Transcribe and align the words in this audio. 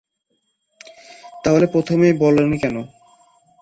তাহলে 1.43 1.65
প্রথমেই 1.67 2.13
বলোনি 2.13 2.57
কেন? 2.57 2.75